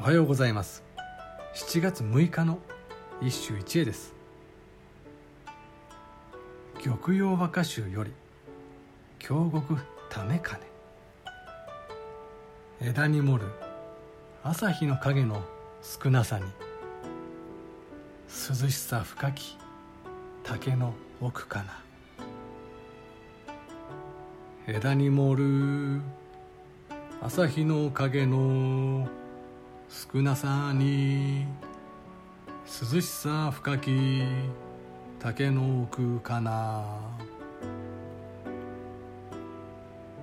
[0.00, 0.82] おはようございます。
[1.54, 2.58] 7月6日の
[3.20, 4.14] 一首一会です。
[6.82, 8.10] 玉葉和歌集より
[9.18, 9.76] 京極
[10.08, 10.62] ためかね
[12.80, 13.50] 枝に盛る
[14.42, 15.44] 朝日の影の
[15.82, 16.46] 少なさに
[18.30, 19.58] 涼しさ深き
[20.44, 21.84] 竹の奥かな。
[24.66, 26.00] 枝に盛る
[27.20, 29.06] 朝日の影の
[29.92, 31.46] 少なさに
[32.64, 34.22] 涼しさ深き
[35.18, 36.84] 竹の奥かな。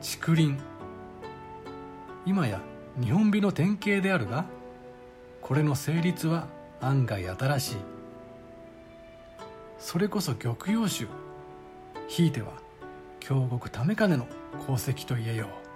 [0.01, 0.55] 竹林。
[2.25, 2.61] 今や
[3.01, 4.45] 日本美の典型であるが
[5.41, 6.47] これの成立は
[6.79, 7.75] 案外新しい。
[9.79, 11.09] それこそ玉葉集
[12.07, 12.53] ひいては
[13.19, 14.27] 京極為金の
[14.63, 15.66] 功績と言えよう。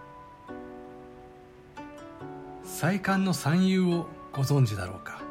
[2.82, 5.22] 再刊の三遊をご存知だろうか。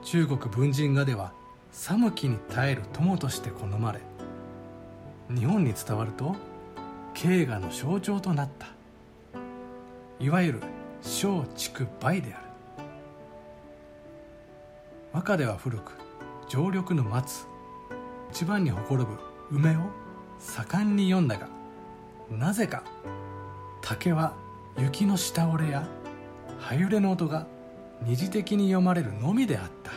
[0.00, 1.34] 中国文人画では
[1.70, 4.00] 寒気に耐える友として好まれ
[5.28, 6.34] 日本に伝わると
[7.12, 8.68] 慶賀の象徴となった。
[10.18, 10.60] いわゆる
[11.02, 12.44] 松竹梅である。
[15.12, 15.92] 和歌では古く
[16.48, 17.44] 常緑の松。
[18.30, 19.18] 一番にほころぶ
[19.50, 19.80] 梅を
[20.38, 21.48] 盛んに読んだが
[22.30, 22.82] なぜか
[23.82, 24.32] 竹は
[24.78, 25.86] 雪の下折れや
[26.64, 27.46] 葉揺れの音が
[28.02, 29.92] 二次的に読まれるのみであった。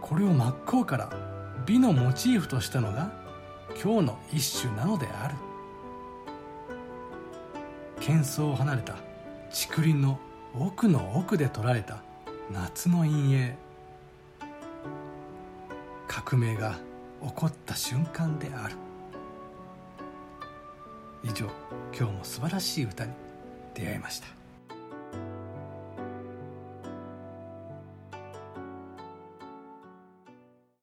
[0.00, 1.10] これを真っ向から
[1.64, 3.12] 美のモチーフとしたのが
[3.80, 5.36] 今日の一種なのである。
[8.00, 8.96] 喧騒を離れた
[9.50, 10.18] 竹林の
[10.58, 12.02] 奥の奥で撮られた
[12.50, 13.54] 夏の陰影。
[16.08, 16.80] 革命が
[17.22, 18.74] 起こった瞬間である。
[21.22, 21.46] 以上
[21.96, 23.31] 今日も素晴らしい歌に。
[23.74, 24.41] 出会いました。